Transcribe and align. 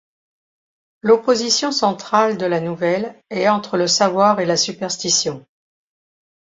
L'opposition 1.03 1.71
centrale 1.71 2.35
de 2.39 2.47
la 2.47 2.59
nouvelle 2.59 3.21
est 3.29 3.47
entre 3.47 3.77
le 3.77 3.85
savoir 3.85 4.39
et 4.39 4.47
la 4.47 4.57
superstition. 4.57 5.45